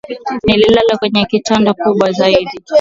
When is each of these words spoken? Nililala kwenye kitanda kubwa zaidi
Nililala 0.45 0.97
kwenye 0.97 1.25
kitanda 1.25 1.73
kubwa 1.73 2.11
zaidi 2.11 2.59